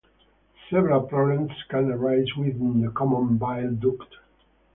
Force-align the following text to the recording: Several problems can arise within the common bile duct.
Several 0.71 1.03
problems 1.03 1.51
can 1.69 1.91
arise 1.91 2.35
within 2.35 2.81
the 2.81 2.89
common 2.89 3.37
bile 3.37 3.69
duct. 3.75 4.15